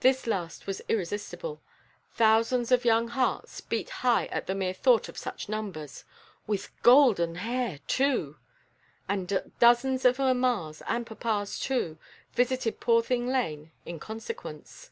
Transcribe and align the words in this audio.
This 0.00 0.26
last 0.26 0.66
was 0.66 0.80
irresistible. 0.88 1.60
Thousands 2.14 2.72
of 2.72 2.86
young 2.86 3.08
hearts 3.08 3.60
beat 3.60 3.90
high 4.00 4.24
at 4.28 4.46
the 4.46 4.54
mere 4.54 4.72
thought 4.72 5.06
of 5.06 5.18
such 5.18 5.50
numbers 5.50 6.04
"with 6.46 6.70
golden 6.82 7.34
hair 7.34 7.80
too!" 7.86 8.38
and 9.06 9.52
dozens 9.60 10.06
of 10.06 10.18
mammas, 10.18 10.80
and 10.86 11.06
papas 11.06 11.58
too, 11.58 11.98
visited 12.32 12.80
Poorthing 12.80 13.26
Lane 13.28 13.70
in 13.84 14.00
consequence. 14.00 14.88